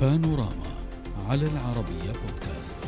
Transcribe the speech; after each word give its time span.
بانوراما 0.00 0.70
على 1.28 1.46
العربية 1.46 2.12
بودكاست. 2.12 2.80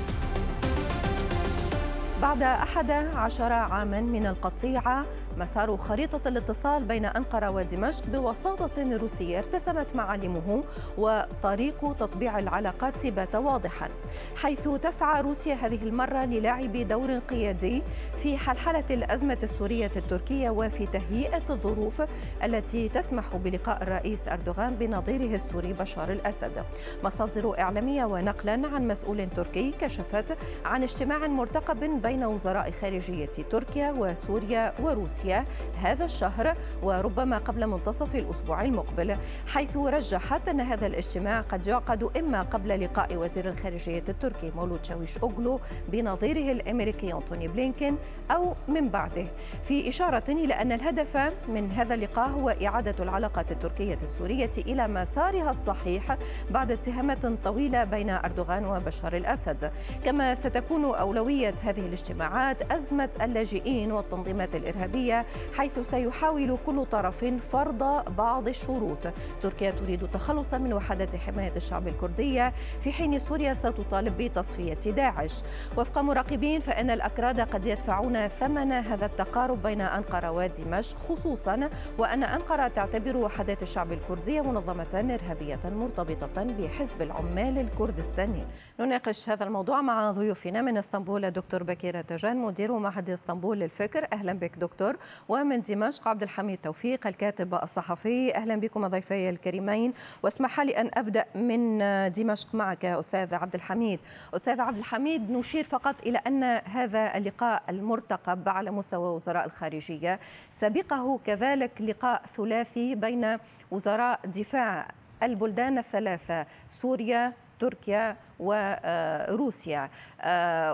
بعد 2.22 2.42
أحد 2.42 2.90
عشر 2.90 3.52
عاما 3.52 4.00
من 4.00 4.26
القطيعة 4.26 5.04
مسار 5.38 5.76
خريطة 5.76 6.28
الاتصال 6.28 6.84
بين 6.84 7.04
أنقرة 7.04 7.50
ودمشق 7.50 8.06
بوساطة 8.06 8.96
روسية 8.96 9.38
ارتسمت 9.38 9.96
معالمه 9.96 10.64
وطريق 10.98 11.96
تطبيع 11.96 12.38
العلاقات 12.38 13.06
بات 13.06 13.34
واضحا 13.34 13.88
حيث 14.36 14.68
تسعى 14.68 15.20
روسيا 15.20 15.54
هذه 15.54 15.82
المرة 15.82 16.24
للعب 16.24 16.72
دور 16.76 17.18
قيادي 17.18 17.82
في 18.16 18.36
حلحلة 18.36 18.84
الأزمة 18.90 19.38
السورية 19.42 19.90
التركية 19.96 20.50
وفي 20.50 20.86
تهيئة 20.86 21.42
الظروف 21.50 22.02
التي 22.44 22.88
تسمح 22.88 23.36
بلقاء 23.36 23.82
الرئيس 23.82 24.28
أردوغان 24.28 24.74
بنظيره 24.74 25.34
السوري 25.34 25.72
بشار 25.72 26.12
الأسد. 26.12 26.64
مصادر 27.04 27.58
إعلامية 27.58 28.04
ونقلا 28.04 28.52
عن 28.52 28.88
مسؤول 28.88 29.30
تركي 29.30 29.70
كشفت 29.70 30.36
عن 30.64 30.82
اجتماع 30.82 31.26
مرتقب 31.26 32.02
بين 32.02 32.24
وزراء 32.24 32.70
خارجية 32.70 33.26
تركيا 33.26 33.90
وسوريا 33.98 34.72
وروسيا. 34.82 35.21
روسيا 35.22 35.44
هذا 35.82 36.04
الشهر 36.04 36.56
وربما 36.82 37.38
قبل 37.38 37.66
منتصف 37.66 38.14
الأسبوع 38.14 38.62
المقبل 38.62 39.16
حيث 39.46 39.76
رجحت 39.76 40.48
أن 40.48 40.60
هذا 40.60 40.86
الاجتماع 40.86 41.40
قد 41.40 41.66
يعقد 41.66 42.16
إما 42.18 42.42
قبل 42.42 42.84
لقاء 42.84 43.16
وزير 43.16 43.48
الخارجية 43.48 44.04
التركي 44.08 44.52
مولود 44.56 44.84
شاويش 44.84 45.18
أوغلو 45.18 45.60
بنظيره 45.88 46.52
الأمريكي 46.52 47.12
أنتوني 47.14 47.48
بلينكين 47.48 47.96
أو 48.30 48.54
من 48.68 48.88
بعده. 48.88 49.26
في 49.62 49.88
إشارة 49.88 50.24
إلى 50.28 50.54
أن 50.54 50.72
الهدف 50.72 51.16
من 51.48 51.70
هذا 51.70 51.94
اللقاء 51.94 52.28
هو 52.28 52.48
إعادة 52.48 52.94
العلاقات 53.00 53.52
التركية 53.52 53.98
السورية 54.02 54.50
إلى 54.58 54.88
مسارها 54.88 55.50
الصحيح 55.50 56.16
بعد 56.50 56.70
اتهامات 56.70 57.26
طويلة 57.26 57.84
بين 57.84 58.10
أردوغان 58.10 58.64
وبشار 58.64 59.16
الأسد. 59.16 59.72
كما 60.04 60.34
ستكون 60.34 60.84
أولوية 60.84 61.54
هذه 61.62 61.80
الاجتماعات 61.80 62.72
أزمة 62.72 63.10
اللاجئين 63.22 63.92
والتنظيمات 63.92 64.54
الإرهابية 64.54 65.11
حيث 65.56 65.78
سيحاول 65.78 66.58
كل 66.66 66.84
طرف 66.84 67.24
فرض 67.24 68.14
بعض 68.16 68.48
الشروط. 68.48 69.08
تركيا 69.40 69.70
تريد 69.70 70.02
التخلص 70.02 70.54
من 70.54 70.72
وحدة 70.72 71.18
حماية 71.18 71.52
الشعب 71.56 71.88
الكردية 71.88 72.52
في 72.80 72.92
حين 72.92 73.18
سوريا 73.18 73.54
ستطالب 73.54 74.18
بتصفية 74.18 74.74
داعش. 74.74 75.42
وفق 75.76 75.98
مراقبين 75.98 76.60
فإن 76.60 76.90
الأكراد 76.90 77.40
قد 77.40 77.66
يدفعون 77.66 78.28
ثمن 78.28 78.72
هذا 78.72 79.06
التقارب 79.06 79.62
بين 79.62 79.80
أنقرة 79.80 80.30
ودمشق 80.30 80.96
خصوصا 81.08 81.70
وأن 81.98 82.22
أنقرة 82.22 82.68
تعتبر 82.68 83.16
وحدة 83.16 83.58
الشعب 83.62 83.92
الكردية 83.92 84.40
منظمة 84.40 85.16
إرهابية 85.22 85.60
مرتبطة 85.64 86.42
بحزب 86.44 87.02
العمال 87.02 87.58
الكردستاني. 87.58 88.44
نناقش 88.80 89.28
هذا 89.28 89.44
الموضوع 89.44 89.80
مع 89.80 90.10
ضيوفنا 90.10 90.62
من 90.62 90.78
إسطنبول 90.78 91.30
دكتور 91.30 91.62
بكيرة 91.62 92.00
تجان 92.00 92.36
مدير 92.36 92.78
معهد 92.78 93.10
إسطنبول 93.10 93.58
للفكر. 93.58 94.06
أهلا 94.12 94.32
بك 94.32 94.56
دكتور. 94.58 94.96
ومن 95.28 95.62
دمشق 95.62 96.08
عبد 96.08 96.22
الحميد 96.22 96.58
توفيق 96.62 97.06
الكاتب 97.06 97.54
الصحفي. 97.54 98.34
أهلا 98.36 98.56
بكم 98.56 98.86
ضيفي 98.86 99.30
الكريمين. 99.30 99.92
واسمح 100.22 100.60
لي 100.60 100.80
أن 100.80 100.90
أبدأ 100.94 101.24
من 101.34 101.78
دمشق 102.12 102.54
معك 102.54 102.84
أستاذ 102.84 103.34
عبد 103.34 103.54
الحميد. 103.54 104.00
أستاذ 104.34 104.60
عبد 104.60 104.78
الحميد 104.78 105.30
نشير 105.30 105.64
فقط 105.64 105.94
إلى 106.06 106.18
أن 106.18 106.44
هذا 106.44 107.16
اللقاء 107.16 107.62
المرتقب 107.68 108.48
على 108.48 108.70
مستوى 108.70 109.14
وزراء 109.14 109.44
الخارجية. 109.46 110.20
سبقه 110.50 111.20
كذلك 111.24 111.80
لقاء 111.80 112.22
ثلاثي 112.26 112.94
بين 112.94 113.38
وزراء 113.70 114.20
دفاع 114.24 114.88
البلدان 115.22 115.78
الثلاثة 115.78 116.46
سوريا 116.70 117.32
تركيا 117.58 118.16
وروسيا 118.40 119.90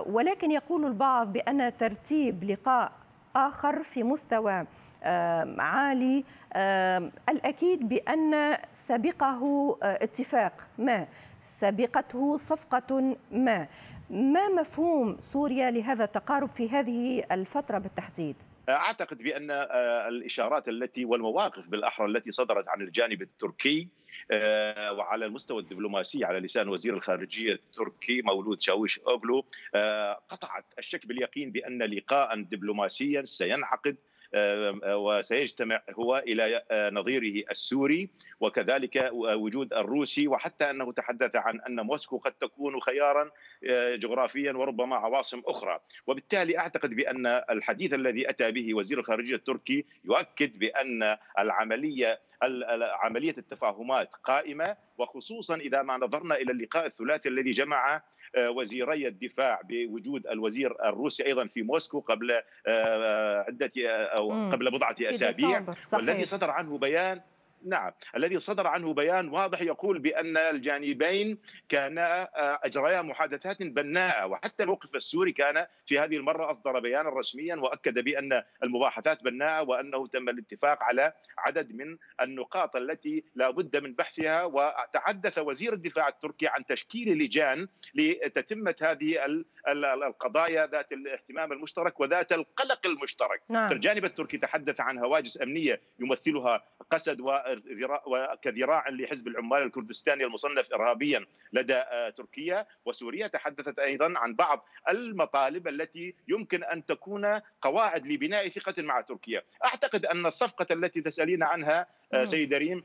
ولكن 0.07 0.51
يقول 0.51 0.85
البعض 0.85 1.33
بأن 1.33 1.77
ترتيب 1.77 2.43
لقاء 2.43 2.91
آخر 3.35 3.83
في 3.83 4.03
مستوى 4.03 4.65
عالي 5.59 6.23
الأكيد 7.29 7.89
بأن 7.89 8.57
سبقه 8.73 9.77
آه، 9.83 10.03
اتفاق 10.03 10.67
ما 10.77 11.07
سبقته 11.43 12.37
صفقة 12.37 13.17
ما 13.31 13.67
ما 14.09 14.49
مفهوم 14.49 15.17
سوريا 15.21 15.71
لهذا 15.71 16.03
التقارب 16.03 16.49
في 16.49 16.69
هذه 16.69 17.23
الفترة 17.31 17.77
بالتحديد؟ 17.77 18.35
أعتقد 18.69 19.17
بأن 19.17 19.51
آه، 19.51 20.07
الإشارات 20.07 20.67
التي 20.67 21.05
والمواقف 21.05 21.67
بالأحرى 21.67 22.05
التي 22.05 22.31
صدرت 22.31 22.67
عن 22.69 22.81
الجانب 22.81 23.21
التركي 23.21 23.87
وعلى 24.91 25.25
المستوى 25.25 25.59
الدبلوماسي 25.59 26.25
على 26.25 26.39
لسان 26.39 26.69
وزير 26.69 26.93
الخارجية 26.93 27.53
التركي 27.53 28.21
مولود 28.21 28.61
شاويش 28.61 28.99
أوغلو 28.99 29.45
آه، 29.75 30.13
قطعت 30.13 30.65
الشك 30.79 31.05
باليقين 31.05 31.51
بأن 31.51 31.83
لقاء 31.83 32.41
دبلوماسيا 32.41 33.23
سينعقد 33.23 33.95
وسيجتمع 34.85 35.81
هو 35.89 36.17
إلى 36.17 36.63
نظيره 36.93 37.45
السوري 37.51 38.09
وكذلك 38.39 39.09
وجود 39.13 39.73
الروسي 39.73 40.27
وحتى 40.27 40.69
أنه 40.69 40.91
تحدث 40.91 41.35
عن 41.35 41.61
أن 41.61 41.79
موسكو 41.79 42.17
قد 42.17 42.31
تكون 42.31 42.81
خيارا 42.81 43.31
جغرافيا 43.95 44.51
وربما 44.51 44.95
عواصم 44.95 45.41
أخرى. 45.45 45.79
وبالتالي 46.07 46.57
أعتقد 46.57 46.93
بأن 46.93 47.27
الحديث 47.27 47.93
الذي 47.93 48.29
أتى 48.29 48.51
به 48.51 48.73
وزير 48.73 48.99
الخارجية 48.99 49.35
التركي 49.35 49.85
يؤكد 50.05 50.59
بأن 50.59 51.17
العملية 51.39 52.19
عملية 53.03 53.35
التفاهمات 53.37 54.15
قائمة 54.15 54.77
وخصوصا 54.97 55.55
إذا 55.55 55.81
ما 55.81 55.97
نظرنا 55.97 56.35
إلى 56.35 56.51
اللقاء 56.51 56.85
الثلاثي 56.85 57.29
الذي 57.29 57.51
جمع 57.51 57.95
آه، 57.95 58.03
وزيري 58.37 59.07
الدفاع 59.07 59.61
بوجود 59.69 60.27
الوزير 60.27 60.85
الروسي 60.85 61.25
أيضا 61.25 61.47
في 61.47 61.61
موسكو 61.61 61.99
قبل 61.99 62.31
آه، 62.31 62.41
آه، 62.67 63.45
عده 63.47 63.71
أو 63.87 64.51
قبل 64.51 64.71
بضعة 64.71 64.95
أسابيع 65.01 65.63
والذي 65.93 66.25
صدر 66.25 66.51
عنه 66.51 66.77
بيان 66.77 67.21
نعم. 67.65 67.91
الذي 68.15 68.39
صدر 68.39 68.67
عنه 68.67 68.93
بيان 68.93 69.29
واضح 69.29 69.61
يقول 69.61 69.99
بأن 69.99 70.37
الجانبين 70.37 71.37
كانا 71.69 72.21
آه، 72.21 72.59
اجريا 72.63 73.01
محادثات 73.01 73.61
بناءة 73.61 74.27
وحتى 74.27 74.63
الموقف 74.63 74.95
السوري 74.95 75.31
كان 75.31 75.65
في 75.85 75.99
هذه 75.99 76.17
المرة 76.17 76.51
أصدر 76.51 76.79
بيانا 76.79 77.09
رسميا 77.09 77.55
وأكد 77.55 77.99
بأن 77.99 78.43
المباحثات 78.63 79.23
بناءة 79.23 79.69
وأنه 79.69 80.07
تم 80.07 80.29
الاتفاق 80.29 80.83
على 80.83 81.13
عدد 81.37 81.75
من 81.75 81.97
النقاط 82.21 82.75
التي 82.75 83.23
لا 83.35 83.49
بد 83.49 83.77
من 83.83 83.93
بحثها 83.93 84.43
وتحدث 84.43 85.37
وزير 85.37 85.73
الدفاع 85.73 86.07
التركي 86.07 86.47
عن 86.47 86.65
تشكيل 86.65 87.17
لجان 87.17 87.67
لتتمة 87.95 88.75
هذه 88.81 89.25
القضايا 89.67 90.67
ذات 90.67 90.91
الاهتمام 90.91 91.51
المشترك 91.51 91.99
وذات 91.99 92.33
القلق 92.33 92.87
المشترك 92.87 93.41
نعم. 93.49 93.71
الجانب 93.71 94.05
التركي 94.05 94.37
تحدث 94.37 94.81
عن 94.81 94.97
هواجس 94.97 95.41
أمنية 95.41 95.81
يمثلها 95.99 96.63
قسد 96.91 97.21
وكذراع 98.05 98.89
لحزب 98.89 99.27
العمال 99.27 99.63
الكردستاني 99.63 100.23
المصنف 100.25 100.73
ارهابيا 100.73 101.25
لدى 101.53 101.75
آه، 101.75 102.09
تركيا 102.09 102.67
وسوريا 102.85 103.27
تحدثت 103.27 103.79
أيضا 103.79 104.13
عن 104.17 104.35
بعض 104.35 104.65
المطالب 104.89 105.67
التي 105.67 106.15
يمكن 106.27 106.63
أن 106.63 106.85
تكون 106.85 107.41
قواعد 107.61 108.07
لبناء 108.07 108.49
ثقة 108.49 108.83
مع 108.83 109.01
تركيا 109.01 109.43
أعتقد 109.65 110.05
أن 110.05 110.25
الصفقة 110.25 110.73
التي 110.73 111.01
تسألين 111.01 111.43
عنها 111.43 111.87
آه، 112.13 112.17
نعم. 112.17 112.25
سيد 112.25 112.53
ريم 112.53 112.83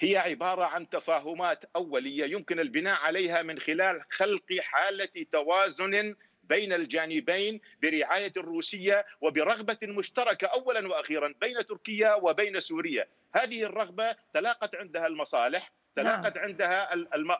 هي 0.00 0.16
عبارة 0.16 0.64
عن 0.64 0.88
تفاهمات 0.88 1.64
أولية 1.76 2.24
يمكن 2.24 2.60
البناء 2.60 3.00
عليها 3.00 3.42
من 3.42 3.58
خلال 3.58 4.02
خلق 4.10 4.56
حالة 4.60 5.26
توازن 5.32 6.14
بين 6.44 6.72
الجانبين 6.72 7.60
برعاية 7.82 8.32
الروسية 8.36 9.06
وبرغبة 9.20 9.78
مشتركة 9.82 10.46
اولا 10.46 10.88
وأخيرا 10.88 11.34
بين 11.40 11.66
تركيا 11.66 12.14
وبين 12.14 12.60
سوريا، 12.60 13.08
هذه 13.32 13.62
الرغبة 13.62 14.16
تلاقت 14.34 14.74
عندها 14.74 15.06
المصالح 15.06 15.72
تلاقت 16.02 16.36
نعم. 16.36 16.44
عندها 16.44 16.94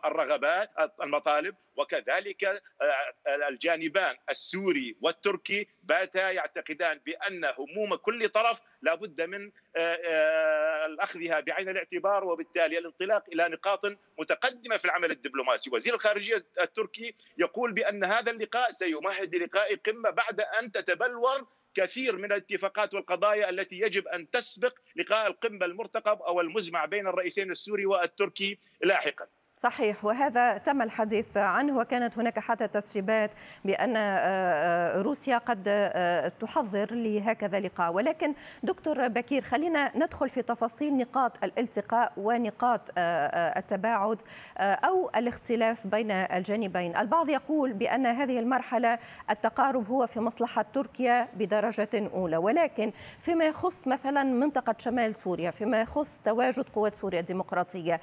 الرغبات 0.04 0.70
المطالب 1.02 1.54
وكذلك 1.76 2.44
آه، 2.44 3.48
الجانبان 3.48 4.16
السوري 4.30 4.96
والتركي 5.00 5.68
باتا 5.82 6.30
يعتقدان 6.30 7.00
بأن 7.06 7.44
هموم 7.44 7.94
كل 7.94 8.28
طرف 8.28 8.60
لابد 8.82 9.22
من 9.22 9.50
آه، 9.76 9.98
آه، 10.06 10.96
أخذها 11.00 11.40
بعين 11.40 11.68
الاعتبار 11.68 12.24
وبالتالي 12.24 12.78
الانطلاق 12.78 13.24
إلى 13.32 13.48
نقاط 13.48 13.80
متقدمة 14.18 14.76
في 14.76 14.84
العمل 14.84 15.10
الدبلوماسي، 15.10 15.70
وزير 15.70 15.94
الخارجية 15.94 16.44
التركي 16.62 17.14
يقول 17.38 17.72
بأن 17.72 18.04
هذا 18.04 18.30
اللقاء 18.30 18.70
سيمهد 18.70 19.34
للقاء 19.34 19.74
قمة 19.74 20.10
بعد 20.10 20.40
أن 20.40 20.72
تتبلور 20.72 21.46
كثير 21.78 22.16
من 22.16 22.24
الاتفاقات 22.24 22.94
والقضايا 22.94 23.50
التي 23.50 23.78
يجب 23.78 24.08
أن 24.08 24.30
تسبق 24.30 24.78
لقاء 24.96 25.26
القمة 25.26 25.66
المرتقب 25.66 26.22
أو 26.22 26.40
المزمع 26.40 26.84
بين 26.84 27.06
الرئيسين 27.06 27.50
السوري 27.50 27.86
والتركي 27.86 28.58
لاحقا. 28.82 29.26
صحيح. 29.58 30.04
وهذا 30.04 30.58
تم 30.58 30.82
الحديث 30.82 31.36
عنه 31.36 31.78
وكانت 31.78 32.18
هناك 32.18 32.38
حتى 32.38 32.68
تسريبات 32.68 33.30
بأن 33.64 33.96
آه، 33.96 34.00
آه، 34.00 35.02
روسيا 35.02 35.38
قد 35.38 35.64
آه، 35.68 36.28
تحضر 36.28 36.94
لهكذا 36.94 37.60
لقاء. 37.60 37.92
ولكن 37.92 38.34
دكتور 38.62 39.08
بكير 39.08 39.42
خلينا 39.42 39.96
ندخل 39.96 40.28
في 40.28 40.42
تفاصيل 40.42 40.96
نقاط 40.96 41.44
الالتقاء 41.44 42.12
ونقاط 42.16 42.80
التباعد 42.98 44.22
أو 44.58 45.10
الاختلاف 45.16 45.86
بين 45.86 46.10
الجانبين. 46.10 46.96
البعض 46.96 47.28
يقول 47.28 47.72
بأن 47.72 48.06
هذه 48.06 48.38
المرحلة 48.38 48.98
التقارب 49.30 49.90
هو 49.90 50.06
في 50.06 50.20
مصلحة 50.20 50.64
تركيا 50.72 51.28
بدرجة 51.34 52.10
أولى. 52.14 52.36
ولكن 52.36 52.92
فيما 53.20 53.44
يخص 53.44 53.88
مثلا 53.88 54.22
منطقة 54.22 54.74
شمال 54.78 55.16
سوريا 55.16 55.50
فيما 55.50 55.80
يخص 55.80 56.20
تواجد 56.24 56.68
قوات 56.68 56.94
سوريا 56.94 57.20
الديمقراطية 57.20 58.00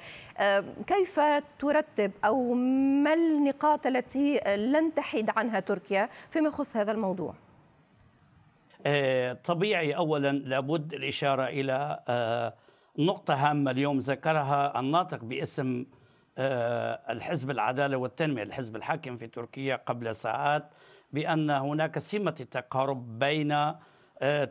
كيف 0.86 1.20
ترتب 1.58 2.12
أو 2.24 2.54
ما 3.04 3.14
النقاط 3.14 3.86
التي 3.86 4.40
لن 4.56 4.94
تحيد 4.94 5.30
عنها 5.36 5.60
تركيا 5.60 6.08
فيما 6.30 6.48
يخص 6.48 6.76
هذا 6.76 6.92
الموضوع؟ 6.92 7.34
آه، 8.86 9.32
طبيعي 9.32 9.96
أولا 9.96 10.32
لابد 10.32 10.94
الإشارة 10.94 11.44
إلى 11.44 12.02
آه، 12.08 12.54
نقطة 12.98 13.34
هامة 13.34 13.70
اليوم 13.70 13.98
ذكرها 13.98 14.80
الناطق 14.80 15.24
باسم 15.24 15.86
آه، 16.38 17.12
الحزب 17.12 17.50
العدالة 17.50 17.96
والتنمية 17.96 18.42
الحزب 18.42 18.76
الحاكم 18.76 19.16
في 19.16 19.26
تركيا 19.26 19.76
قبل 19.76 20.14
ساعات 20.14 20.70
بأن 21.12 21.50
هناك 21.50 21.98
سمة 21.98 22.46
تقارب 22.50 23.18
بين 23.18 23.72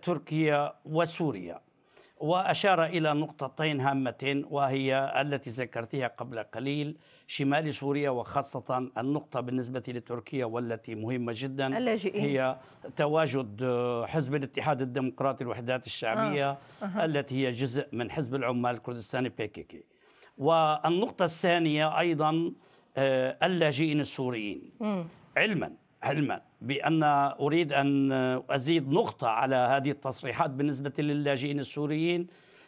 تركيا 0.01 0.73
وسوريا. 0.85 1.59
وأشار 2.17 2.85
إلى 2.85 3.13
نقطتين 3.13 3.81
هامتين 3.81 4.45
وهي 4.49 5.13
التي 5.21 5.49
ذكرتها 5.49 6.07
قبل 6.07 6.39
قليل 6.39 6.97
شمال 7.27 7.73
سوريا 7.73 8.09
وخاصة 8.09 8.89
النقطة 8.97 9.39
بالنسبة 9.39 9.83
لتركيا 9.87 10.45
والتي 10.45 10.95
مهمة 10.95 11.33
جدا 11.35 11.77
اللاجئين. 11.77 12.23
هي 12.25 12.57
تواجد 12.95 13.63
حزب 14.07 14.35
الاتحاد 14.35 14.81
الديمقراطي 14.81 15.43
الوحدات 15.43 15.85
الشعبية 15.85 16.49
آه. 16.51 16.57
آه. 16.83 17.05
التي 17.05 17.35
هي 17.47 17.51
جزء 17.51 17.87
من 17.91 18.11
حزب 18.11 18.35
العمال 18.35 18.75
الكردستاني 18.75 19.29
بيكيكي 19.29 19.83
والنقطة 20.37 21.25
الثانية 21.25 21.99
أيضا 21.99 22.51
آه، 22.97 23.37
اللاجئين 23.43 23.99
السوريين 23.99 24.71
م. 24.79 25.03
علما 25.37 25.71
علما 26.05 26.41
بأن 26.61 27.03
أريد 27.39 27.73
أن 27.73 28.11
أزيد 28.49 28.93
نقطة 28.93 29.27
على 29.27 29.55
هذه 29.55 29.91
التصريحات 29.91 30.49
بالنسبة 30.49 30.93
للاجئين 30.99 31.59
السوريين. 31.59 32.27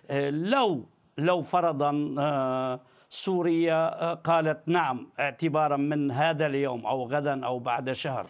آه، 0.09 0.29
لو 0.29 0.85
لو 1.17 1.41
فرضا 1.41 2.15
آه، 2.19 2.79
سوريا 3.09 4.01
آه، 4.01 4.13
قالت 4.13 4.67
نعم 4.67 5.07
اعتبارا 5.19 5.77
من 5.77 6.11
هذا 6.11 6.45
اليوم 6.45 6.85
أو 6.85 7.07
غدا 7.07 7.45
أو 7.45 7.59
بعد 7.59 7.91
شهر 7.91 8.27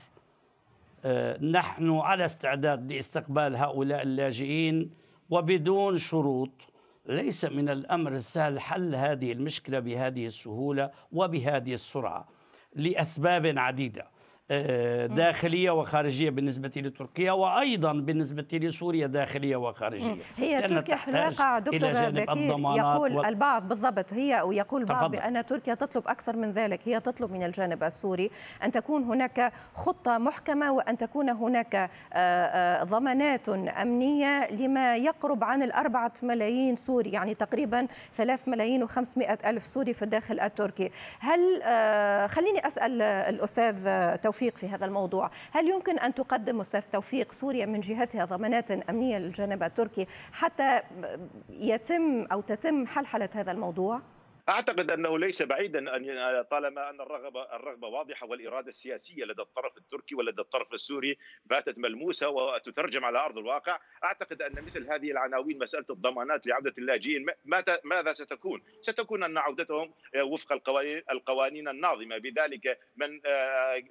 نحن 1.42 1.92
على 1.92 2.26
استعداد 2.26 2.94
لاستقبال 2.94 3.56
هؤلاء 3.56 4.02
اللاجئين 4.02 4.92
وبدون 5.30 5.98
شروط. 5.98 6.52
ليس 7.06 7.46
من 7.46 7.70
الأمر 7.70 8.12
السهل 8.12 8.60
حل 8.60 8.96
هذه 8.96 9.32
المشكلة 9.32 9.80
بهذه 9.80 10.26
السهولة 10.26 10.92
وبهذه 11.12 11.74
السرعة 11.74 12.28
لأسباب 12.76 13.58
عديدة. 13.58 14.17
داخلية 14.50 15.72
وخارجية 15.72 16.30
بالنسبة 16.30 16.72
لتركيا 16.76 17.32
وأيضا 17.32 17.94
بالنسبة 17.94 18.46
لسوريا 18.54 19.08
داخلية 19.08 19.56
وخارجية. 19.56 20.16
هي 20.38 20.68
تركيا 20.68 20.96
في 20.96 21.08
الواقع 21.08 21.60
دكتور 21.60 22.10
بكير 22.10 22.60
يقول 22.60 23.18
و... 23.18 23.24
البعض 23.26 23.68
بالضبط 23.68 24.14
هي 24.14 24.42
ويقول 24.42 24.82
البعض 24.82 25.12
بأن 25.12 25.46
تركيا 25.46 25.74
تطلب 25.74 26.08
أكثر 26.08 26.36
من 26.36 26.52
ذلك 26.52 26.80
هي 26.86 27.00
تطلب 27.00 27.32
من 27.32 27.44
الجانب 27.44 27.84
السوري 27.84 28.30
أن 28.64 28.72
تكون 28.72 29.04
هناك 29.04 29.54
خطة 29.74 30.18
محكمة 30.18 30.72
وأن 30.72 30.98
تكون 30.98 31.30
هناك 31.30 31.76
آه، 31.76 31.90
آه، 32.14 32.84
ضمانات 32.84 33.50
أمنية 33.50 34.52
لما 34.52 34.96
يقرب 34.96 35.44
عن 35.44 35.64
الأربعة 35.64 36.14
ملايين 36.24 36.76
سوري 36.76 37.10
يعني 37.10 37.36
تقريبا 37.36 37.88
ثلاث 38.14 38.48
ملايين 38.48 38.84
وخمسمائة 38.84 39.50
ألف 39.50 39.64
سوري 39.64 39.94
في 39.94 40.02
الداخل 40.02 40.40
التركي. 40.40 40.92
هل 41.20 41.40
خليني 42.30 42.68
أسأل 42.68 43.02
الأستاذ 43.02 43.88
توفيق 44.16 44.37
توفيق 44.38 44.58
في 44.58 44.68
هذا 44.70 44.86
الموضوع 44.86 45.32
هل 45.52 45.70
يمكن 45.70 46.00
أن 46.00 46.14
تقدم 46.14 46.62
أستاذ 46.62 46.82
توفيق 46.82 47.32
سوريا 47.32 47.66
من 47.66 47.80
جهتها 47.80 48.26
ضمانات 48.26 48.72
أمنية 48.72 49.18
للجانب 49.18 49.64
التركي 49.64 50.08
حتى 50.32 50.82
يتم 51.50 52.26
أو 52.32 52.42
تتم 52.42 52.88
حلحلة 52.88 53.30
هذا 53.36 53.52
الموضوع؟ 53.52 54.02
أعتقد 54.50 54.92
أنه 54.92 55.20
ليس 55.20 55.42
بعيدا 55.42 55.96
أن 55.96 56.42
طالما 56.42 56.90
أن 56.90 57.02
الرغبه 57.02 57.56
الرغبة 57.56 57.88
واضحة 57.88 58.28
والإرادة 58.28 58.68
السياسية 58.68 59.24
لدى 59.26 59.42
الطرف 59.42 59.78
التركي 59.78 60.16
ولدى 60.16 60.42
الطرف 60.42 60.74
السوري 60.74 61.18
باتت 61.46 61.80
ملموسة 61.80 62.30
وتترجم 62.30 63.06
على 63.06 63.20
أرض 63.20 63.38
الواقع، 63.38 63.80
أعتقد 64.04 64.42
أن 64.42 64.64
مثل 64.64 64.92
هذه 64.92 65.12
العناوين 65.12 65.60
مسألة 65.60 65.86
الضمانات 65.90 66.48
لعودة 66.48 66.74
اللاجئين 66.78 67.26
ماذا 67.84 68.14
ستكون؟ 68.14 68.64
ستكون 68.82 69.24
أن 69.24 69.38
عودتهم 69.38 69.94
وفق 70.22 70.54
القوانين 71.12 71.70
الناظمة 71.70 72.18
بذلك 72.18 72.80
من 72.98 73.22
آه، 73.26 73.84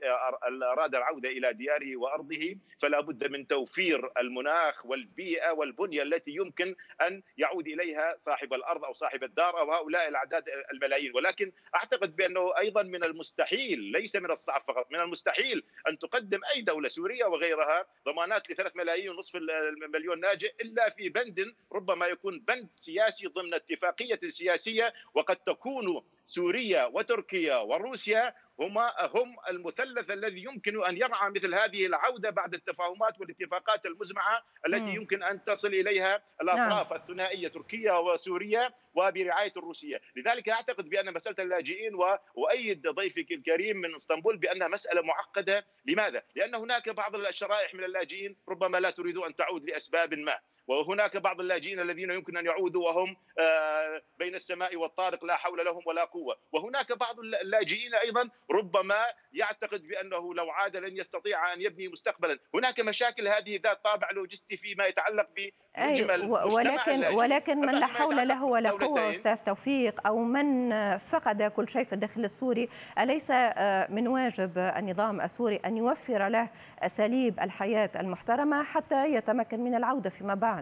أراد 0.73 0.95
العودة 0.95 1.29
إلى 1.29 1.53
دياره 1.53 1.97
وأرضه 1.97 2.57
فلا 2.83 3.01
بد 3.01 3.31
من 3.31 3.47
توفير 3.47 4.11
المناخ 4.19 4.87
والبيئة 4.87 5.51
والبنية 5.51 6.03
التي 6.03 6.31
يمكن 6.31 6.75
أن 7.07 7.23
يعود 7.39 7.67
إليها 7.67 8.15
صاحب 8.19 8.55
الأرض 8.55 8.85
أو 8.85 8.93
صاحب 8.93 9.25
الدار 9.25 9.61
أو 9.61 9.73
هؤلاء 9.73 10.09
الأعداد 10.09 10.46
الملايين. 10.73 11.13
ولكن 11.15 11.53
أعتقد 11.75 12.17
بأنه 12.17 12.59
أيضا 12.59 12.83
من 12.83 13.05
المستحيل 13.05 13.81
ليس 13.81 14.17
من 14.17 14.31
الصعب 14.31 14.63
فقط 14.69 14.87
من 14.93 15.01
المستحيل 15.01 15.63
أن 15.89 15.99
تقدم 15.99 16.41
أي 16.55 16.63
دولة 16.63 16.89
سوريا 16.89 17.27
وغيرها 17.27 17.87
ضمانات 18.07 18.51
لثلاث 18.51 18.77
ملايين 18.77 19.11
ونصف 19.11 19.37
المليون 19.37 20.21
لاجئ 20.21 20.55
إلا 20.61 20.91
في 20.91 21.09
بند 21.09 21.55
ربما 21.73 22.07
يكون 22.07 22.41
بند 22.41 22.69
سياسي 22.75 23.27
ضمن 23.27 23.55
اتفاقية 23.55 24.21
سياسية 24.29 24.93
وقد 25.15 25.37
تكون 25.37 26.03
سوريا 26.27 26.85
وتركيا 26.85 27.57
وروسيا 27.57 28.35
هما 28.61 28.93
هم 29.01 29.37
المثلث 29.49 30.11
الذي 30.11 30.45
يمكن 30.45 30.85
أن 30.85 30.97
يرعى 30.97 31.31
مثل 31.31 31.55
هذه 31.55 31.87
العودة 31.87 32.31
بعد 32.31 32.55
التفاهمات 32.55 33.21
والاتفاقات 33.21 33.87
المزمعة 33.87 34.43
التي 34.67 34.93
م. 34.93 34.97
يمكن 34.97 35.23
أن 35.23 35.45
تصل 35.45 35.69
إليها 35.69 36.23
الأطراف 36.43 36.93
نعم. 36.93 37.01
الثنائية 37.01 37.49
تركيا 37.49 37.93
وسوريا 37.93 38.73
وبرعاية 38.95 39.53
الروسية، 39.57 40.01
لذلك 40.17 40.49
أعتقد 40.49 40.89
بأن 40.89 41.15
مسألة 41.15 41.37
اللاجئين 41.39 41.95
واؤيد 42.35 42.89
ضيفك 42.89 43.33
الكريم 43.33 43.77
من 43.77 43.95
إسطنبول 43.95 44.37
بانها 44.37 44.69
مسألة 44.69 45.03
معقدة، 45.03 45.67
لماذا؟ 45.87 46.23
لأن 46.37 46.55
هناك 46.55 46.89
بعض 46.89 47.17
الشرائح 47.17 47.75
من 47.75 47.85
اللاجئين 47.85 48.37
ربما 48.49 48.79
لا 48.81 48.91
تريد 48.91 49.17
أن 49.17 49.37
تعود 49.37 49.71
لأسباب 49.71 50.15
ما، 50.15 50.39
وهناك 50.67 51.17
بعض 51.17 51.41
اللاجئين 51.41 51.81
الذين 51.81 52.11
يمكن 52.11 52.37
أن 52.37 52.47
يعودوا 52.47 52.85
وهم 52.85 53.17
آه، 53.39 54.03
بين 54.19 54.35
السماء 54.35 54.77
والطارق 54.77 55.25
لا 55.25 55.37
حول 55.37 55.65
لهم 55.65 55.83
ولا 55.87 56.05
قوة، 56.05 56.37
وهناك 56.53 56.93
بعض 56.93 57.21
اللاجئين 57.21 57.95
أيضا 57.95 58.29
ربما 58.51 59.05
يعتقد 59.33 59.83
بأنه 59.83 60.35
لو 60.35 60.51
عاد 60.51 60.77
لن 60.77 60.97
يستطيع 60.97 61.53
أن 61.53 61.61
يبني 61.61 61.89
مستقبلا، 61.89 62.39
هناك 62.55 62.81
مشاكل 62.81 63.29
هذه 63.29 63.61
ذات 63.63 63.85
طابع 63.85 64.11
لوجستي 64.11 64.57
فيما 64.57 64.87
يتعلق 64.87 65.29
بمجمل 65.37 66.31
ولكن 66.31 67.05
ولكن 67.15 67.59
من 67.59 67.75
لا 67.75 67.87
حول 67.87 68.29
له 68.29 68.45
ولا 68.45 68.71
قوة 68.71 69.11
أستاذ 69.11 69.37
توفيق 69.37 70.07
أو 70.07 70.19
من 70.19 70.71
فقد 70.99 71.43
كل 71.43 71.69
شيء 71.69 71.85
في 71.85 71.93
الداخل 71.93 72.25
السوري، 72.25 72.69
أليس 72.99 73.31
آه، 73.31 73.87
من 73.91 74.09
واجب 74.09 74.59
النظام 74.59 75.21
السوري 75.21 75.57
أن 75.57 75.77
يوفر 75.77 76.29
له 76.29 76.51
أساليب 76.79 77.41
الحياة 77.41 77.91
المحترمة 77.97 78.63
حتى 78.63 79.07
يتمكن 79.15 79.61
من 79.61 79.75
العودة 79.75 80.11
فيما 80.11 80.35
بعد؟ 80.35 80.56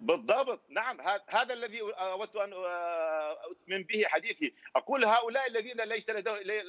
بالضبط. 0.00 0.64
نعم 0.68 1.00
هذا 1.28 1.54
الذي 1.54 1.82
اردت 1.82 2.36
أن 2.36 2.52
اتمم 2.52 3.82
به 3.84 4.04
حديثي. 4.06 4.54
أقول 4.76 5.04
هؤلاء 5.04 5.46
الذين 5.46 5.80
ليس 5.80 6.10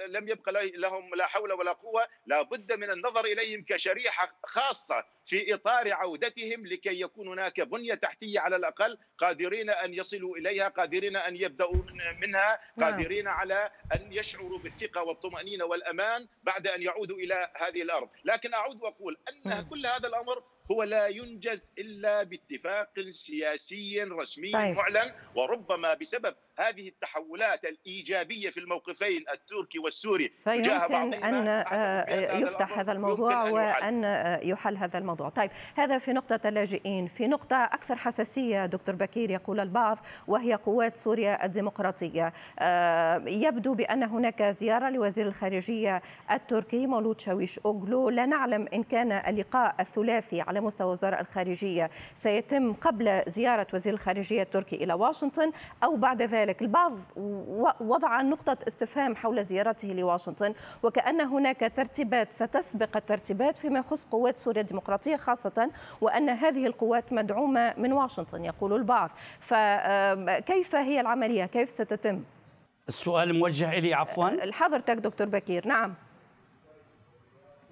لم 0.08 0.28
يبقى 0.28 0.70
لهم 0.70 1.16
لا 1.16 1.28
حول 1.28 1.52
ولا 1.54 1.74
قوة 1.74 2.08
لابد 2.26 2.74
من 2.74 2.90
النظر 2.92 3.26
إليهم 3.26 3.64
كشريحة 3.64 4.40
خاصة 4.46 5.06
في 5.26 5.54
إطار 5.54 5.94
عودتهم 5.94 6.66
لكي 6.68 7.02
يكون 7.02 7.28
هناك 7.28 7.62
بنية 7.62 7.94
تحتية 7.94 8.40
على 8.40 8.56
الأقل 8.56 8.98
قادرين 9.18 9.70
أن 9.70 9.94
يصلوا 9.94 10.38
إليها 10.38 10.68
قادرين 10.68 11.16
أن 11.16 11.36
يبداوا 11.36 11.76
منها 12.22 12.60
نعم. 12.78 12.92
قادرين 12.92 13.28
على 13.28 13.72
أن 13.96 14.14
يشعروا 14.14 14.60
بالثقة 14.60 15.04
والطمأنينة 15.04 15.66
والأمان 15.66 16.28
بعد 16.44 16.68
أن 16.68 16.82
يعودوا 16.82 17.18
إلى 17.18 17.52
هذه 17.56 17.82
الأرض. 17.82 18.10
لكن 18.24 18.54
أعود 18.54 18.82
وأقول 18.82 19.18
أن 19.30 19.68
كل 19.70 19.86
هذا 19.86 20.08
الأمر 20.08 20.44
هو 20.72 20.84
لا 20.84 21.08
ينجز 21.08 21.74
إلا 21.80 22.24
باتفاق 22.24 23.00
سياسي 23.12 24.04
رسمي 24.04 24.52
طيب. 24.52 24.76
معلن 24.76 25.14
وربما 25.36 25.94
بسبب 25.94 26.36
هذه 26.60 26.88
التحولات 26.88 27.66
الإيجابية 27.66 28.50
في 28.50 28.60
الموقفين 28.60 29.26
التركي 29.34 29.80
والسوري 29.80 30.32
تجاه 30.46 30.88
بعضهما 30.88 31.30
أن 31.30 31.48
آه، 31.48 32.36
يفتح 32.38 32.80
هذا 32.80 32.92
الموضوع 32.92 33.50
وأن 33.50 34.06
آه، 34.06 34.40
يحل 34.44 34.78
هذا 34.78 34.98
الموضوع. 34.98 35.30
طيب 35.30 35.52
هذا 35.76 35.98
في 35.98 36.14
نقطة 36.14 36.48
اللاجئين. 36.50 37.08
في 37.08 37.28
نقطة 37.28 37.56
أكثر 37.56 37.96
حساسية 37.96 38.66
دكتور 38.66 38.96
بكير 38.96 39.32
يقول 39.32 39.60
البعض 39.60 39.98
وهي 40.28 40.54
قوات 40.54 40.98
سوريا 40.98 41.46
الديمقراطية. 41.46 42.34
آه، 42.60 43.24
يبدو 43.28 43.74
بأن 43.74 44.04
هناك 44.04 44.44
زيارة 44.44 44.90
لوزير 44.90 45.28
الخارجية 45.28 46.02
التركي 46.32 46.88
مولود 46.88 47.22
شاويش 47.22 47.60
أوغلو. 47.60 48.10
لا 48.10 48.26
نعلم 48.26 48.68
إن 48.74 48.84
كان 48.84 49.12
اللقاء 49.12 49.76
الثلاثي 49.80 50.42
على 50.42 50.62
مستوى 50.62 50.92
وزراء 50.92 51.22
الخارجية 51.22 51.90
سيتم 52.16 52.74
قبل 52.74 53.22
زيارة 53.28 53.68
وزير 53.74 53.94
الخارجية 53.94 54.42
التركي 54.42 54.76
إلى 54.76 54.94
واشنطن 54.94 55.52
أو 55.84 55.96
بعد 55.96 56.22
ذلك. 56.22 56.49
ذلك 56.50 56.62
البعض 56.62 56.94
وضع 57.80 58.22
نقطة 58.22 58.58
استفهام 58.68 59.16
حول 59.16 59.46
زيارته 59.46 59.88
لواشنطن 59.88 60.54
وكأن 60.84 61.22
هناك 61.22 61.72
ترتيبات 61.76 62.32
ستسبق 62.32 62.98
الترتيبات 62.98 63.58
فيما 63.58 63.80
يخص 63.80 64.06
قوات 64.06 64.38
سوريا 64.40 64.62
الديمقراطية 64.62 65.16
خاصة 65.16 65.72
وأن 66.02 66.30
هذه 66.30 66.66
القوات 66.66 67.14
مدعومة 67.14 67.74
من 67.78 67.94
واشنطن 67.94 68.46
يقول 68.46 68.74
البعض. 68.74 69.10
فكيف 69.40 70.76
هي 70.76 71.02
العملية؟ 71.02 71.46
كيف 71.46 71.70
ستتم؟ 71.70 72.24
السؤال 72.88 73.40
موجه 73.40 73.78
إلي 73.78 73.94
عفوا. 73.94 74.52
حضرتك 74.52 74.96
دكتور 74.96 75.28
بكير 75.28 75.68
نعم. 75.68 75.94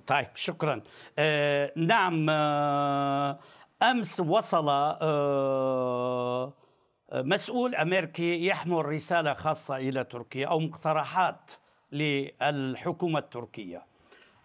طيب 0.08 0.28
شكرا. 0.36 0.82
آه 1.20 1.72
نعم 1.76 2.28
آه 2.30 3.40
أمس 3.84 4.20
وصل 4.20 4.70
آه 4.70 6.54
مسؤول 7.14 7.76
أمريكي 7.76 8.48
يحمل 8.48 8.86
رسالة 8.86 9.34
خاصة 9.34 9.78
إلى 9.78 10.04
تركيا 10.04 10.48
أو 10.48 10.60
مقترحات 10.60 11.52
للحكومة 11.92 13.20
التركية. 13.20 13.86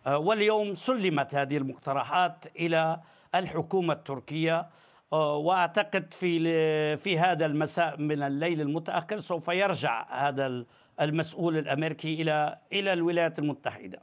آه، 0.06 0.18
واليوم 0.18 0.74
سلمت 0.74 1.34
هذه 1.34 1.56
المقترحات 1.56 2.44
إلى 2.56 3.00
الحكومة 3.34 3.92
التركية. 3.94 4.66
آه، 5.12 5.36
وأعتقد 5.36 6.14
في 6.14 6.96
في 6.96 7.18
هذا 7.18 7.46
المساء 7.46 7.96
من 7.96 8.22
الليل 8.22 8.60
المتأخر 8.60 9.20
سوف 9.20 9.48
يرجع 9.48 10.28
هذا 10.28 10.64
المسؤول 11.00 11.58
الأمريكي 11.58 12.22
إلى 12.22 12.58
إلى 12.72 12.92
الولايات 12.92 13.38
المتحدة. 13.38 14.02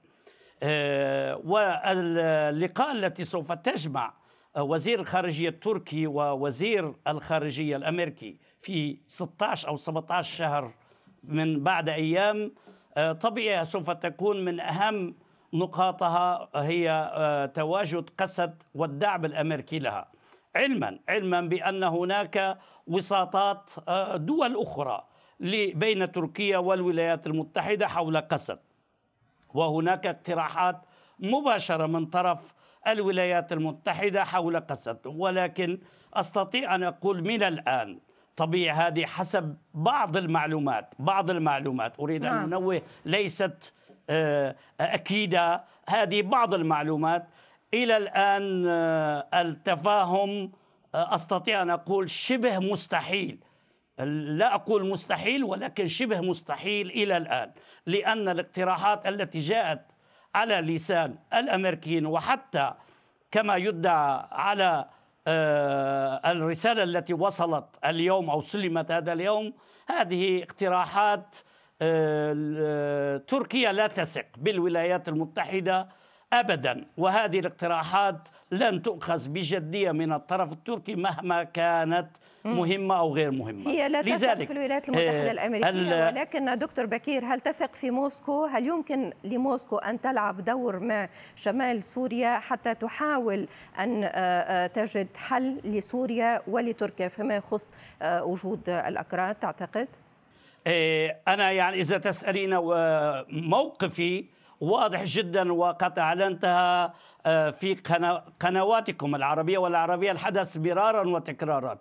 آه، 0.64 1.42
واللقاء 1.46 2.92
التي 2.92 3.26
سوف 3.26 3.52
تجمع 3.52 4.14
وزير 4.58 5.00
الخارجية 5.00 5.50
التركي 5.50 6.08
ووزير 6.08 6.94
الخارجية 7.08 7.76
الأمريكي 7.76 8.38
في 8.62 8.98
16 9.08 9.68
أو 9.68 9.76
17 9.76 10.38
شهر 10.38 10.72
من 11.24 11.64
بعد 11.64 11.90
أيام 11.90 12.52
آه، 12.98 13.12
طبيعي 13.12 13.66
سوف 13.66 13.90
تكون 13.90 14.46
من 14.46 14.60
أهم 14.60 15.16
نقاطها 15.54 16.50
هي 16.56 16.92
آه، 17.14 17.46
تواجد 17.46 18.10
قسد 18.18 18.64
والدعم 18.76 19.26
الأمريكي 19.26 19.80
لها. 19.80 20.12
علما 20.56 21.00
علما 21.10 21.42
بأن 21.42 21.84
هناك 21.84 22.58
وساطات 22.88 23.72
آه، 23.88 24.18
دول 24.18 24.62
أخرى 24.62 25.04
بين 25.74 26.12
تركيا 26.12 26.58
والولايات 26.58 27.28
المتحدة 27.28 27.88
حول 27.88 28.18
قسد. 28.18 28.60
وهناك 29.54 30.08
اقتراحات 30.08 30.82
مباشرة 31.20 31.86
من 31.86 32.06
طرف 32.06 32.54
الولايات 32.88 33.54
المتحدة 33.54 34.24
حول 34.24 34.60
قسد. 34.60 35.00
ولكن 35.06 35.80
أستطيع 36.14 36.76
أن 36.76 36.84
أقول 36.84 37.22
من 37.22 37.44
الآن 37.44 38.00
طبيعي 38.36 38.76
هذه 38.76 39.06
حسب 39.06 39.58
بعض 39.74 40.18
المعلومات 40.18 40.94
بعض 41.00 41.30
المعلومات. 41.30 42.00
أريد 42.00 42.26
أن 42.26 42.34
نعم. 42.34 42.44
أنوه 42.44 42.82
ليست 43.06 43.74
آه، 44.10 44.56
أكيدة. 44.80 45.64
هذه 45.90 46.22
بعض 46.22 46.54
المعلومات. 46.54 47.28
إلى 47.74 47.98
الآن 47.98 48.66
آه، 48.68 49.28
التفاهم 49.34 50.52
آه، 50.96 51.16
أستطيع 51.16 51.62
أن 51.62 51.70
أقول 51.70 52.10
شبه 52.10 52.60
مستحيل. 52.60 53.40
لا 54.00 54.56
أقول 54.56 54.90
مستحيل 54.90 55.44
ولكن 55.44 55.88
شبه 55.88 56.22
مستحيل 56.22 56.90
إلى 56.90 57.18
الآن. 57.18 57.52
لأن 57.86 58.30
الاقتراحات 58.30 59.08
التي 59.08 59.40
جاءت 59.40 59.82
على 60.36 60.56
لسان 60.56 61.16
الأمريكيين 61.34 62.06
وحتى 62.06 62.74
كما 63.32 63.56
يدعى 63.56 64.28
على 64.32 64.86
الرسالة 66.26 66.84
التي 66.84 67.14
وصلت 67.14 67.66
اليوم 67.86 68.30
أو 68.30 68.42
سلمت 68.42 68.92
هذا 68.92 69.14
اليوم 69.14 69.54
هذه 69.90 70.44
اقتراحات 70.44 71.36
آه، 71.82 73.18
تركيا 73.18 73.72
لا 73.72 73.88
تثق 73.88 74.26
بالولايات 74.38 75.10
المتحدة 75.10 75.90
ابدا. 76.34 76.86
وهذه 76.98 77.40
الاقتراحات 77.40 78.28
لن 78.52 78.82
تؤخذ 78.82 79.30
بجدية 79.30 79.92
من 79.92 80.14
الطرف 80.14 80.52
التركي 80.52 80.96
مهما 80.96 81.44
كانت 81.44 82.08
مهمة 82.46 83.00
أو 83.00 83.16
غير 83.16 83.32
مهمة. 83.32 83.70
هي 83.70 83.90
لا 83.90 84.02
تثق 84.02 84.34
في 84.34 84.54
الولايات 84.54 84.90
المتحدة 84.90 85.30
آه 85.30 85.32
الأمريكية 85.32 86.08
ولكن 86.08 86.58
دكتور 86.58 86.86
بكير 86.86 87.26
هل 87.26 87.40
تثق 87.40 87.76
في 87.76 87.92
موسكو؟ 87.92 88.46
هل 88.46 88.68
يمكن 88.68 89.14
لموسكو 89.24 89.78
أن 89.78 90.02
تلعب 90.02 90.46
دور 90.46 90.80
ما 90.80 91.10
شمال 91.36 91.84
سوريا 91.84 92.40
حتى 92.40 92.76
تحاول 92.76 93.48
أن 93.80 94.04
آه، 94.04 94.10
آه، 94.10 94.68
تجد 94.68 95.18
حل 95.18 95.60
لسوريا 95.64 96.42
ولتركيا 96.48 97.08
فيما 97.08 97.36
يخص 97.36 97.72
وجود 98.04 98.70
الأكراد 98.70 99.36
تعتقد؟ 99.36 99.88
أنا 101.28 101.52
يعني 101.52 101.80
إذا 101.80 101.98
تسألين 101.98 102.58
موقفي 103.30 104.26
واضح 104.62 105.04
جدا 105.04 105.54
وقد 105.54 106.00
اعلنتها 106.00 106.94
آه، 107.26 107.50
في 107.50 107.78
قنواتكم 108.40 109.16
العربية 109.16 109.58
والعربية 109.58 110.12
الحدث 110.12 110.58
مرارا 110.58 111.08
وتكرارا؟ 111.08 111.78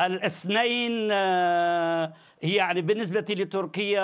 الاثنين 0.00 1.08
آه، 1.12 2.12
يعني 2.42 2.80
بالنسبة 2.80 3.24
لتركيا 3.28 4.02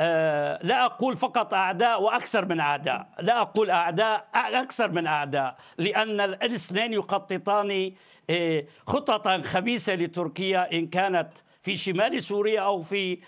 آه، 0.00 0.58
لا 0.62 0.84
أقول 0.84 1.16
فقط 1.16 1.54
أعداء 1.54 2.02
وأكثر 2.02 2.44
من 2.44 2.60
أعداء 2.60 3.06
لا 3.20 3.40
أقول 3.40 3.70
أعداء 3.70 4.26
أكثر 4.34 4.90
من 4.90 5.06
أعداء 5.06 5.56
لأن 5.78 6.20
الاثنين 6.20 6.92
يخططان 6.92 7.92
خططا 8.86 9.42
خبيثة 9.42 9.94
لتركيا 9.94 10.72
إن 10.72 10.86
كانت 10.86 11.28
في 11.62 11.76
شمال 11.76 12.22
سوريا 12.22 12.60
أو 12.60 12.82
في 12.82 13.18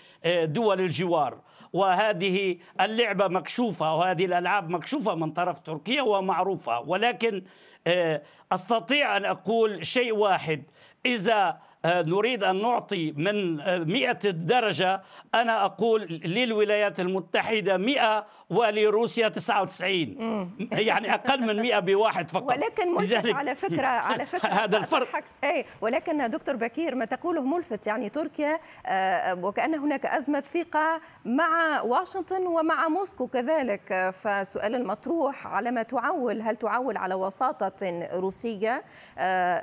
دول 0.45 0.81
الجوار. 0.81 1.37
وهذه 1.73 2.57
اللعبة 2.81 3.27
مكشوفة 3.27 3.95
وهذه 3.95 4.25
الألعاب 4.25 4.69
مكشوفة 4.69 5.15
من 5.15 5.31
طرف 5.31 5.59
تركيا 5.59 6.01
ومعروفة. 6.01 6.79
ولكن 6.79 7.43
آه، 7.87 8.21
أستطيع 8.51 9.17
أن 9.17 9.25
أقول 9.25 9.85
شيء 9.85 10.15
واحد. 10.15 10.63
إذا 11.05 11.59
نريد 11.85 12.43
أن 12.43 12.61
نعطي 12.61 13.11
من 13.11 13.55
100 13.87 14.09
آه، 14.09 14.13
درجة 14.23 15.01
أنا 15.35 15.65
أقول 15.65 16.01
للولايات 16.01 16.99
المتحدة 16.99 17.77
100 17.77 18.25
ولروسيا 18.49 19.27
99 19.27 20.67
يعني 20.71 21.13
أقل 21.13 21.41
من 21.41 21.61
100 21.61 21.79
بواحد 21.79 22.31
فقط. 22.31 22.49
ولكن 22.49 22.95
ملفت 22.95 23.25
على 23.25 23.55
فكرة 23.55 23.87
على 23.87 24.25
فكرة 24.35 24.49
هذا 24.49 24.77
الفرق. 24.77 25.23
أي 25.43 25.65
ولكن 25.81 26.29
دكتور 26.29 26.55
بكير 26.55 26.95
ما 26.95 27.05
تقوله 27.05 27.41
ملفت 27.41 27.87
يعني 27.87 28.09
تركيا 28.09 28.59
آه، 28.85 29.33
وكأن 29.33 29.75
هناك 29.75 30.05
أزمة 30.05 30.41
ثقة 30.41 31.01
مع 31.25 31.81
واشنطن 31.81 32.47
ومع 32.47 32.87
موسكو 32.87 33.27
كذلك. 33.27 34.09
فسؤال 34.13 34.75
المطروح 34.75 35.47
على 35.47 35.71
ما 35.71 35.83
تعول 35.83 36.41
هل 36.41 36.55
تعول 36.55 36.97
على 36.97 37.15
وساطة 37.15 38.07
روسية 38.13 38.83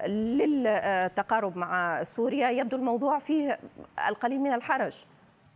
للتقارب 0.07 1.57
مع 1.57 2.04
سوريا 2.05 2.51
يبدو 2.51 2.77
الموضوع 2.77 3.19
فيه 3.19 3.59
القليل 4.09 4.41
من 4.41 4.53
الحرج. 4.53 5.05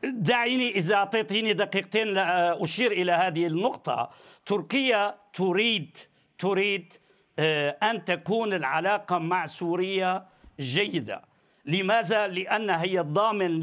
دعيني 0.02 0.70
إذا 0.70 0.94
أعطيتيني 0.94 1.52
دقيقتين 1.52 2.18
أشير 2.18 2.92
إلى 2.92 3.12
هذه 3.12 3.46
النقطة. 3.46 4.10
تركيا 4.46 5.14
تريد 5.32 5.96
تريد 6.38 6.94
آه، 7.38 7.70
أن 7.82 8.04
تكون 8.04 8.52
العلاقة 8.52 9.18
مع 9.18 9.46
سوريا 9.46 10.26
جيدة. 10.60 11.22
لماذا؟ 11.66 12.26
لأنها 12.26 12.82
هي 12.82 13.00
الضامن 13.00 13.60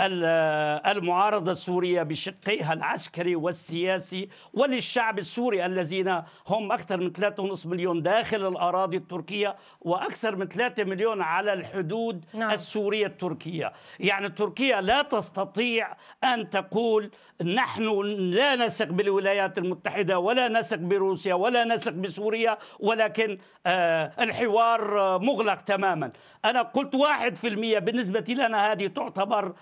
المعارضة 0.00 1.52
السورية 1.52 2.02
بشقيها 2.02 2.72
العسكري 2.72 3.36
والسياسي 3.36 4.28
وللشعب 4.52 5.18
السوري 5.18 5.66
الذين 5.66 6.22
هم 6.48 6.72
أكثر 6.72 7.00
من 7.00 7.12
3.5 7.56 7.66
مليون 7.66 8.02
داخل 8.02 8.48
الأراضي 8.48 8.96
التركية 8.96 9.56
وأكثر 9.80 10.36
من 10.36 10.48
3 10.48 10.84
مليون 10.84 11.22
على 11.22 11.52
الحدود 11.52 12.24
نعم. 12.34 12.50
السورية 12.50 13.06
التركية 13.06 13.72
يعني 14.00 14.28
تركيا 14.28 14.80
لا 14.80 15.02
تستطيع 15.02 15.96
أن 16.24 16.50
تقول 16.50 17.10
نحن 17.44 18.00
لا 18.16 18.56
نثق 18.56 18.86
بالولايات 18.86 19.58
المتحدة 19.58 20.18
ولا 20.18 20.48
نثق 20.48 20.76
بروسيا 20.78 21.34
ولا 21.34 21.64
نثق 21.64 21.92
بسوريا 21.92 22.58
ولكن 22.80 23.38
آه 23.66 24.12
الحوار 24.18 25.18
مغلق 25.18 25.60
تماما 25.60 26.12
أنا 26.44 26.62
قلت 26.62 26.94
واحد 26.94 27.36
في 27.36 27.48
المية 27.48 27.78
بالنسبة 27.78 28.24
لنا 28.28 28.72
هذه 28.72 28.86
تعتبر 28.86 29.54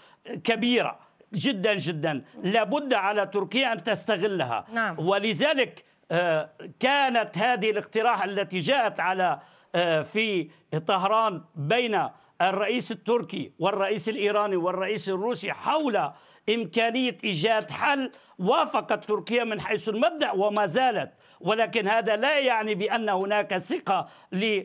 كبيرة 0.44 0.98
جدا 1.34 1.74
جدا. 1.74 2.24
لابد 2.42 2.94
على 2.94 3.26
تركيا 3.26 3.72
أن 3.72 3.82
تستغلها. 3.82 4.64
نعم. 4.72 4.98
ولذلك 4.98 5.84
آه، 6.10 6.50
كانت 6.80 7.38
هذه 7.38 7.70
الاقتراح 7.70 8.24
التي 8.24 8.58
جاءت 8.58 9.00
على 9.00 9.40
آه، 9.74 10.02
في 10.02 10.50
طهران 10.86 11.42
بين 11.54 12.08
الرئيس 12.42 12.92
التركي 12.92 13.52
والرئيس 13.58 14.08
الإيراني 14.08 14.56
والرئيس 14.56 15.08
الروسي 15.08 15.52
حول 15.52 16.10
إمكانية 16.48 17.16
إيجاد 17.24 17.70
حل 17.70 18.10
وافقت 18.38 19.04
تركيا 19.04 19.44
من 19.44 19.60
حيث 19.60 19.88
المبدأ 19.88 20.32
وما 20.32 20.66
زالت. 20.66 21.12
ولكن 21.40 21.88
هذا 21.88 22.16
لا 22.16 22.38
يعني 22.38 22.74
بأن 22.74 23.08
هناك 23.08 23.58
ثقة 23.58 24.08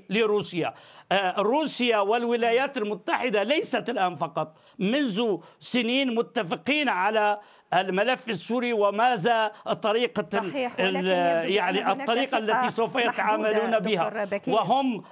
لروسيا. 0.09 0.73
روسيا 1.37 1.97
والولايات 1.97 2.77
المتحدة 2.77 3.43
ليست 3.43 3.89
الآن 3.89 4.15
فقط. 4.15 4.55
منذ 4.79 5.37
سنين 5.59 6.15
متفقين 6.15 6.89
على 6.89 7.39
الملف 7.73 8.29
السوري 8.29 8.73
وماذا 8.73 9.51
طريقة 9.81 10.25
صحيح 10.31 10.79
يعني 10.79 11.91
الطريقة 11.91 12.37
التي 12.37 12.75
سوف 12.75 12.95
يتعاملون 12.95 13.79
بها. 13.79 14.27
وهم 14.47 15.03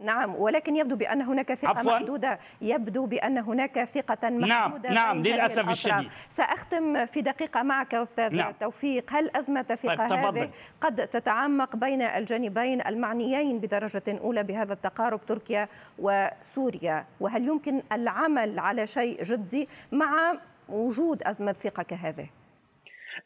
نعم 0.00 0.34
ولكن 0.34 0.76
يبدو 0.76 0.96
بأن 0.96 1.22
هناك 1.22 1.54
ثقة 1.54 1.68
عفواً. 1.78 1.92
محدودة. 1.92 2.38
يبدو 2.60 3.06
بأن 3.06 3.38
هناك 3.38 3.84
ثقة 3.84 4.30
محدودة 4.30 4.90
نعم 4.90 4.94
نعم 4.94 5.22
للأسف 5.22 5.70
الشديد. 5.70 6.10
سأختم 6.30 7.06
في 7.06 7.20
دقيقة 7.20 7.62
معك 7.62 7.94
أستاذ 7.94 8.34
نعم. 8.34 8.52
توفيق. 8.60 9.04
هل 9.12 9.30
أزمة 9.36 9.66
الثقة 9.70 10.08
طيب 10.08 10.18
هذه 10.18 10.50
قد 10.80 11.08
تتعمق 11.08 11.76
بين 11.76 12.02
الجانبين 12.02 12.86
المعنيين 12.86 13.58
بدرجة 13.58 14.02
أولى 14.08 14.42
بهذا 14.42 14.72
التقارب؟ 14.72 15.20
تركيا 15.38 15.68
وسوريا. 15.98 17.06
وهل 17.20 17.48
يمكن 17.48 17.82
العمل 17.92 18.58
على 18.58 18.86
شيء 18.86 19.22
جدي 19.22 19.68
مع 19.92 20.40
وجود 20.68 21.22
أزمة 21.22 21.52
ثقة 21.52 21.82
كهذه؟ 21.82 22.30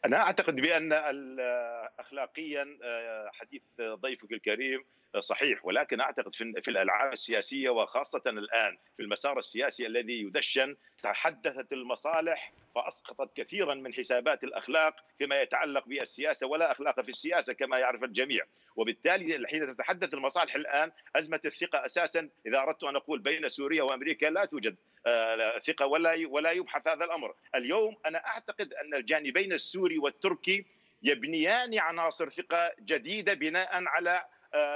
أنا 0.05 0.17
أعتقد 0.17 0.55
بأن 0.55 0.93
أخلاقيا 1.99 2.77
آه، 2.83 3.31
حديث 3.33 3.61
ضيفك 3.81 4.31
الكريم 4.31 4.83
صحيح 5.19 5.65
ولكن 5.65 6.01
أعتقد 6.01 6.35
في 6.35 6.67
الألعاب 6.67 7.13
السياسية 7.13 7.69
وخاصة 7.69 8.21
الآن 8.27 8.77
في 8.97 9.03
المسار 9.03 9.37
السياسي 9.37 9.87
الذي 9.87 10.21
يدشن 10.21 10.75
تحدثت 11.03 11.73
المصالح 11.73 12.53
فأسقطت 12.75 13.37
كثيرا 13.37 13.75
من 13.75 13.93
حسابات 13.93 14.43
الأخلاق 14.43 14.95
فيما 15.17 15.41
يتعلق 15.41 15.85
بالسياسة 15.87 16.47
ولا 16.47 16.71
أخلاق 16.71 17.01
في 17.01 17.09
السياسة 17.09 17.53
كما 17.53 17.79
يعرف 17.79 18.03
الجميع. 18.03 18.45
وبالتالي 18.75 19.47
حين 19.47 19.67
تتحدث 19.67 20.13
المصالح 20.13 20.55
الآن 20.55 20.91
أزمة 21.15 21.39
الثقة 21.45 21.85
أساسا 21.85 22.29
إذا 22.45 22.59
أردت 22.59 22.83
أن 22.83 22.95
أقول 22.95 23.19
بين 23.19 23.47
سوريا 23.47 23.83
وأمريكا 23.83 24.25
لا 24.25 24.45
توجد 24.45 24.75
آه، 25.05 25.59
ثقة 25.59 25.85
ولا 25.85 26.15
ولا 26.27 26.51
يبحث 26.51 26.87
هذا 26.87 27.05
الأمر. 27.05 27.35
اليوم 27.55 27.97
أنا 28.05 28.25
أعتقد 28.27 28.73
أن 28.73 28.93
الجانبين 28.93 29.53
السوري 29.53 29.97
والتركي 29.97 30.65
يبنيان 31.03 31.79
عناصر 31.79 32.29
ثقة 32.29 32.71
جديدة 32.79 33.33
بناء 33.33 33.83
على 33.87 34.25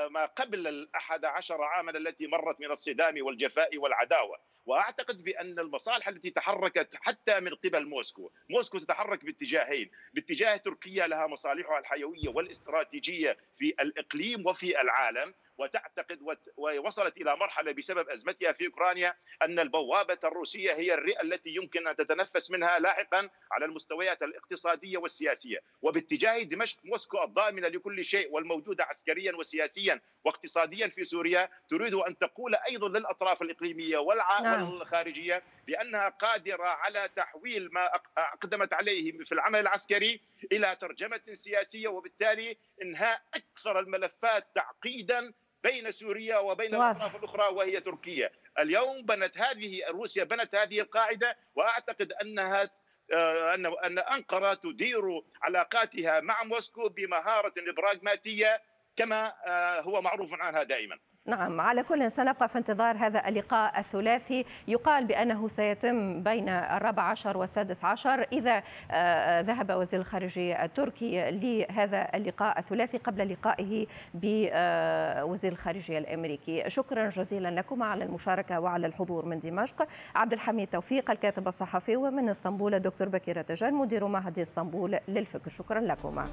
ما 0.10 0.26
قبل 0.26 0.68
الأحد 0.68 1.26
عشر 1.26 1.62
عاما 1.64 1.92
التي 1.92 2.28
مرت 2.28 2.60
من 2.62 2.72
الصدام 2.72 3.26
والجفاء 3.26 3.78
والعداوة. 3.78 4.38
وأعتقد 4.66 5.24
بأن 5.24 5.60
المصالح 5.60 6.08
التي 6.08 6.30
تحركت 6.30 6.96
حتى 7.02 7.40
من 7.40 7.56
قبل 7.56 7.88
موسكو، 7.88 8.32
موسكو 8.50 8.80
تتحرك 8.80 9.26
باتجاهين، 9.26 9.92
باتجاه 10.14 10.58
تركيا 10.58 11.08
لها 11.08 11.28
مصالحها 11.28 11.80
الحيوية 11.80 12.30
والاستراتيجية 12.30 13.38
في 13.58 13.74
الإقليم 13.80 14.48
وفي 14.48 14.82
العالم، 14.82 15.34
وتعتقد 15.58 16.38
ووصلت 16.58 17.18
إلى 17.18 17.36
مرحلة 17.36 17.72
بسبب 17.72 18.10
أزمتها 18.10 18.52
في 18.52 18.66
أوكرانيا 18.66 19.16
أن 19.44 19.60
البوابة 19.60 20.18
الروسية 20.24 20.74
هي 20.74 20.94
الرئة 20.94 21.22
التي 21.22 21.50
يمكن 21.50 21.88
أن 21.88 21.96
تتنفس 21.96 22.52
منها 22.52 22.80
لاحقا 22.80 23.30
على 23.52 23.66
المستويات 23.66 24.24
الاقتصادية 24.24 24.98
والسياسية، 24.98 25.60
وباتجاه 25.82 26.44
دمشق 26.44 26.80
موسكو 26.84 27.24
الضامنة 27.24 27.68
لكل 27.68 28.06
شيء 28.06 28.32
والموجودة 28.32 28.84
عسكريا 28.84 29.36
وسياسيا 29.36 30.02
واقتصاديا 30.26 30.88
في 30.88 31.04
سوريا 31.04 31.50
تريد 31.70 31.94
أن 31.94 32.18
تقول 32.18 32.56
أيضا 32.56 32.90
للأطراف 32.90 33.42
الإقليمية 33.42 33.98
والعالم 33.98 34.46
نعم. 34.46 34.82
الخارجيه 34.82 35.44
بأنها 35.68 36.10
قادرة 36.10 36.68
على 36.68 37.10
تحويل 37.16 37.70
ما 37.74 37.90
أقدمت 38.18 38.74
عليه 38.74 39.12
في 39.24 39.32
العمل 39.32 39.60
العسكري 39.60 40.22
إلى 40.52 40.76
ترجمة 40.76 41.22
سياسية 41.34 41.88
وبالتالي 41.88 42.58
إنهاء 42.82 43.22
أكثر 43.34 43.80
الملفات 43.80 44.48
تعقيدا 44.56 45.34
بين 45.64 45.92
سوريا 45.92 46.38
وبين 46.38 46.76
الأطراف 46.76 47.16
الأخرى 47.16 47.56
وهي 47.56 47.80
تركيا 47.80 48.30
اليوم 48.60 49.02
بنت 49.02 49.38
هذه 49.38 49.82
روسيا 49.90 50.24
بنت 50.24 50.56
هذه 50.56 50.80
القاعدة 50.80 51.38
وأعتقد 51.56 52.12
أنها 52.12 52.70
آه، 53.14 53.54
أن 53.54 53.66
أن 53.66 54.00
أنقرة 54.00 54.54
تدير 54.54 55.02
علاقاتها 55.42 56.22
مع 56.22 56.44
موسكو 56.44 56.90
بمهارة 56.90 57.54
براغماتيه 57.78 58.62
كما 58.96 59.34
آه، 59.46 59.82
هو 59.82 60.02
معروف 60.02 60.34
عنها 60.34 60.64
دائما. 60.64 61.00
نعم 61.28 61.62
على 61.62 61.84
كل 61.84 62.12
سنبقى 62.12 62.50
في 62.50 62.58
انتظار 62.58 62.98
هذا 62.98 63.28
اللقاء 63.28 63.80
الثلاثي. 63.80 64.46
يقال 64.68 65.06
بأنه 65.06 65.48
سيتم 65.48 66.24
بين 66.24 66.50
الرابع 66.50 67.04
عشر 67.04 67.38
والسادس 67.38 67.84
عشر. 67.84 68.28
إذا 68.32 68.64
آه، 68.92 69.42
ذهب 69.42 69.72
وزير 69.72 70.00
الخارجية 70.00 70.66
التركي 70.66 71.32
لهذا 71.32 72.08
اللقاء 72.14 72.60
الثلاثي 72.60 72.98
قبل 72.98 73.34
لقائه 73.34 73.88
بوزير 74.14 75.52
الخارجية 75.52 75.98
الأمريكي. 75.98 76.70
شكرا 76.70 77.10
جزيلا 77.10 77.52
لكم 77.52 77.84
على 77.84 78.04
المشاركة 78.04 78.60
وعلى 78.60 78.88
الحضور 78.88 79.26
من 79.26 79.40
دمشق. 79.40 79.88
عبد 80.16 80.34
الحميد 80.34 80.68
توفيق 80.68 81.12
الكاتب 81.12 81.48
الصحفي 81.48 81.96
ومن 81.96 82.30
إسطنبول 82.30 82.76
الدكتور 82.76 83.10
بكير 83.10 83.42
تجان 83.42 83.74
مدير 83.74 84.08
معهد 84.08 84.40
إسطنبول 84.40 85.00
للفكر. 85.08 85.50
شكرا 85.50 85.80
لكم 85.80 86.26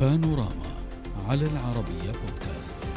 بانوراما 0.00 0.74
على 1.28 1.44
العربية 1.46 2.12
بودكاست. 2.12 2.93